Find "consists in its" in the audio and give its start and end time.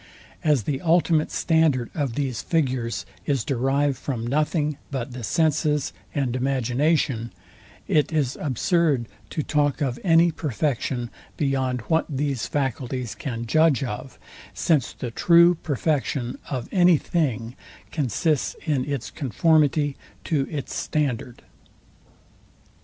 17.91-19.11